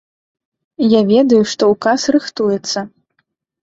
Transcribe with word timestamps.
Я 0.95 1.01
ведаю, 1.13 1.43
што 1.53 1.71
ўказ 1.75 1.99
рыхтуецца. 2.19 2.89